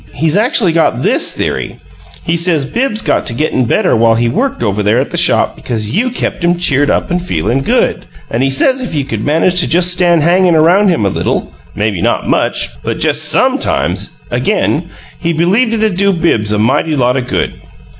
He's 0.15 0.35
actually 0.35 0.71
got 0.71 1.03
THIS 1.03 1.31
theory: 1.37 1.77
he 2.23 2.35
says 2.35 2.65
Bibbs 2.65 3.03
got 3.03 3.27
to 3.27 3.35
gettin' 3.35 3.65
better 3.65 3.95
while 3.95 4.15
he 4.15 4.27
worked 4.29 4.63
over 4.63 4.81
there 4.81 4.97
at 4.97 5.11
the 5.11 5.15
shop 5.17 5.55
because 5.55 5.93
you 5.95 6.09
kept 6.09 6.43
him 6.43 6.57
cheered 6.57 6.89
up 6.89 7.11
and 7.11 7.21
feelin' 7.23 7.61
good. 7.61 8.05
And 8.31 8.41
he 8.41 8.49
says 8.49 8.81
if 8.81 8.95
you 8.95 9.05
could 9.05 9.23
manage 9.23 9.59
to 9.59 9.69
just 9.69 9.93
stand 9.93 10.23
him 10.23 10.27
hangin' 10.29 10.55
around 10.55 10.89
a 10.89 10.97
little 11.07 11.53
maybe 11.75 12.01
not 12.01 12.27
much, 12.27 12.81
but 12.81 12.97
just 12.97 13.31
SOMEtimes 13.31 14.23
again, 14.31 14.89
he 15.19 15.33
believed 15.33 15.71
it'd 15.75 15.97
do 15.97 16.11
Bibbs 16.11 16.51
a 16.51 16.57
mighty 16.57 16.95
lot 16.95 17.15
o' 17.15 17.21
good. 17.21 17.61